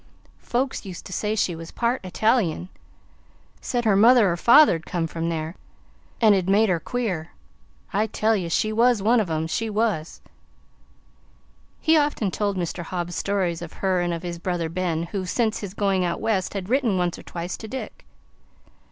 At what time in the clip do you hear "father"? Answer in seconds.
4.35-4.79